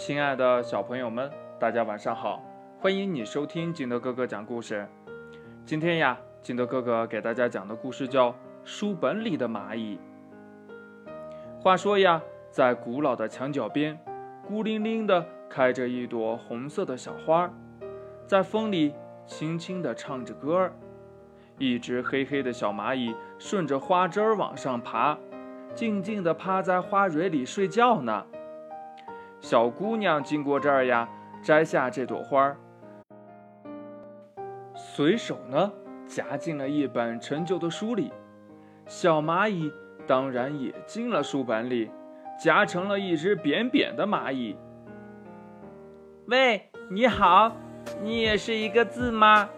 [0.00, 2.42] 亲爱的小朋友们，大家晚上好！
[2.78, 4.88] 欢迎你收听金德哥哥讲故事。
[5.66, 8.30] 今天呀，金德哥哥给大家讲的故事叫
[8.64, 9.98] 《书本里的蚂蚁》。
[11.60, 12.18] 话说呀，
[12.50, 13.98] 在古老的墙角边，
[14.48, 17.52] 孤零零的开着一朵红色的小花，
[18.26, 18.94] 在风里
[19.26, 20.72] 轻轻地唱着歌儿。
[21.58, 25.18] 一只黑黑的小蚂蚁顺着花枝儿往上爬，
[25.74, 28.24] 静静地趴在花蕊里睡觉呢。
[29.40, 31.08] 小姑娘经过这儿呀，
[31.42, 32.56] 摘下这朵花儿，
[34.74, 35.72] 随手呢
[36.06, 38.12] 夹进了一本陈旧的书里。
[38.86, 39.72] 小蚂蚁
[40.06, 41.90] 当然也进了书本里，
[42.38, 44.56] 夹成了一只扁扁的蚂蚁。
[46.26, 47.56] 喂，你好，
[48.02, 49.48] 你也是一个字吗？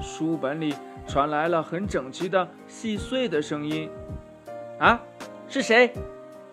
[0.00, 0.74] 书本里。
[1.06, 3.90] 传来了很整齐的细碎的声音，
[4.78, 4.98] 啊，
[5.46, 5.92] 是谁？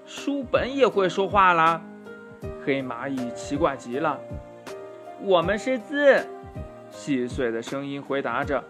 [0.05, 1.81] 书本也会说话啦？
[2.65, 4.19] 黑蚂蚁奇怪极了。
[5.21, 6.25] 我们是字，
[6.89, 8.63] 细碎的声音回答着。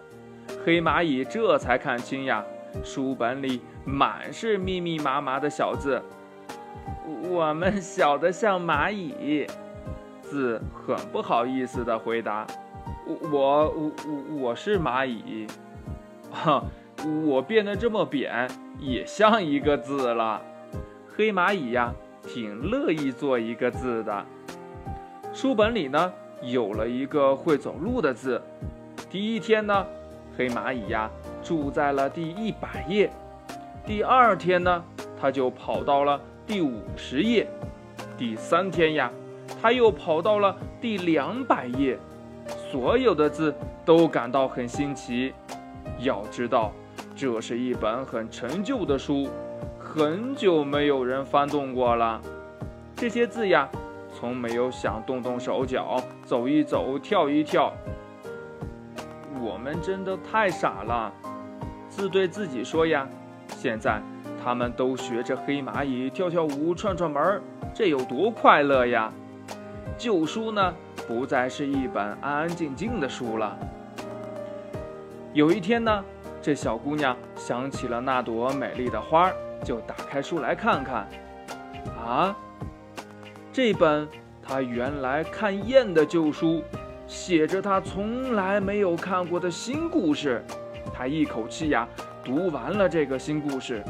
[0.64, 2.44] 黑蚂蚁这才看清呀，
[2.82, 6.00] 书本里满是密密麻麻的小字。
[7.28, 9.46] 我们小的像蚂蚁。
[10.22, 12.46] 字很不好意思地回答
[13.06, 15.46] ：“我我我我是蚂蚁。”
[16.32, 16.64] 哈，
[17.26, 20.40] 我变得这么扁，也像一个字了。
[21.14, 21.92] 黑蚂蚁呀，
[22.26, 24.24] 挺乐意做一个字的。
[25.32, 28.40] 书本里呢，有了一个会走路的字。
[29.10, 29.86] 第一天呢，
[30.36, 31.10] 黑蚂蚁呀，
[31.42, 33.10] 住在了第一百页。
[33.84, 34.84] 第二天呢，
[35.20, 37.46] 它就跑到了第五十页。
[38.16, 39.10] 第三天呀，
[39.60, 41.98] 它又跑到了第两百页。
[42.70, 45.32] 所有的字都感到很新奇。
[45.98, 46.72] 要知道，
[47.14, 49.28] 这是一本很陈旧的书，
[49.94, 52.18] 很久没有人翻动过了。
[52.96, 53.68] 这些字呀，
[54.10, 57.70] 从没有想动动手脚、走一走、跳一跳。
[59.38, 61.12] 我们真的太傻了，
[61.90, 63.06] 字对自己说呀。
[63.48, 64.00] 现在
[64.42, 67.42] 他们都学着黑蚂蚁跳跳舞、串串门，
[67.74, 69.12] 这有多快乐呀！
[69.98, 70.72] 旧书呢，
[71.06, 73.58] 不再是一本安安静静的书了。
[75.34, 76.02] 有一天呢，
[76.40, 79.34] 这小姑娘想起了那朵美丽的花儿，
[79.64, 81.08] 就打开书来看看。
[82.04, 82.36] 啊，
[83.52, 84.08] 这本
[84.42, 86.62] 她原来看厌的旧书，
[87.06, 90.44] 写着她从来没有看过的新故事。
[90.92, 91.88] 她一口气呀
[92.24, 93.82] 读完了这个新故事。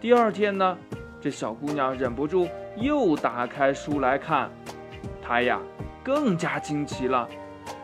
[0.00, 0.78] 第二天呢，
[1.20, 4.50] 这小姑娘忍不住又打开书来看，
[5.22, 5.60] 她呀
[6.02, 7.28] 更加惊奇了。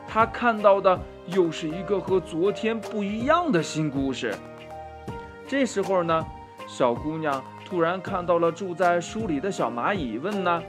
[0.07, 0.99] 她看到的。
[1.28, 4.33] 又是一个和昨天不一样的新故事。
[5.45, 6.25] 这时候呢，
[6.66, 10.62] 小姑娘突然看到了住在书里的小蚂蚁，问呢：“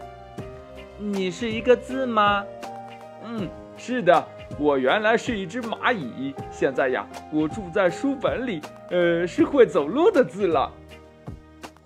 [0.98, 2.46] 你是一个字吗
[3.26, 4.26] ？”“嗯，是的，
[4.60, 10.72] 我原来是一只蚂蚁，现在呀，我住在书本里，呃，是会走路的字了。”“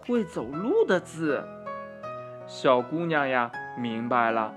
[0.06, 1.44] 会走路的字。”
[2.46, 3.50] 小姑娘呀，
[3.80, 4.54] 明白了，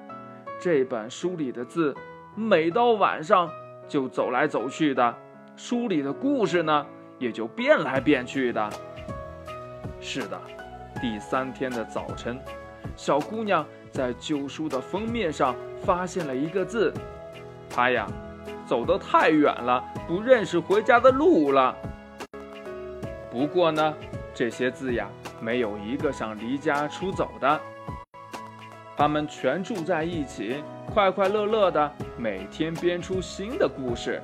[0.61, 1.95] 这本书里的字，
[2.35, 3.49] 每到晚上。
[3.87, 5.15] 就走来走去的，
[5.57, 6.87] 书里的故事呢，
[7.19, 8.71] 也就变来变去的。
[10.07, 10.39] 是的，
[11.01, 12.39] 第三天的早晨，
[12.95, 16.93] 小姑娘在旧书的封面上发现了一个字，
[17.71, 18.07] 她呀，
[18.67, 21.75] 走得太远了，不认识回家的路了。
[23.31, 23.95] 不过呢，
[24.35, 25.09] 这些字呀，
[25.41, 27.59] 没有一个想离家出走的。
[28.99, 34.21] 他们全住在一起，快快乐乐的，每天编出新的故事。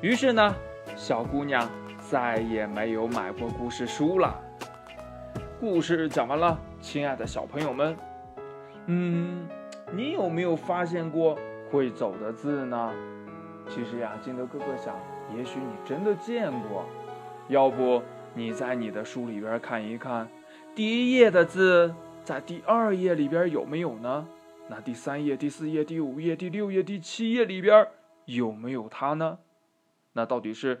[0.00, 0.54] 于是呢，
[0.96, 1.68] 小姑娘
[2.10, 4.36] 再也没有买过故事书了。
[5.60, 7.96] 故事讲完了，亲爱的小朋友们，
[8.86, 9.46] 嗯，
[9.92, 11.38] 你有没有发现过
[11.70, 12.92] 会走的字呢？
[13.68, 14.96] 其实呀，金德哥哥想，
[15.38, 16.84] 也许你真的见过。
[17.46, 18.02] 要不
[18.34, 20.26] 你在你的书里边看一看，
[20.74, 21.94] 第一页的字。
[22.24, 24.26] 在第二页里边有没有呢？
[24.68, 27.86] 那第三页、第四页、第五页、第六页、第七页里边
[28.24, 29.38] 有没有它呢？
[30.12, 30.80] 那到底是